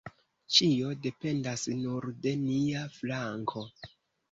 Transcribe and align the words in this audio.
Ĉio 0.53 0.93
dependas 1.03 1.67
nur 1.83 2.09
de 2.25 2.35
nia 2.47 2.83
flanko. 2.99 3.67